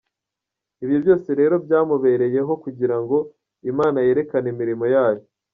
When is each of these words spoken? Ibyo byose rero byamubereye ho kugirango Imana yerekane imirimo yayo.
Ibyo 0.83 0.97
byose 1.03 1.29
rero 1.39 1.55
byamubereye 1.65 2.39
ho 2.47 2.53
kugirango 2.63 3.17
Imana 3.71 3.97
yerekane 4.05 4.47
imirimo 4.53 4.85
yayo. 4.95 5.23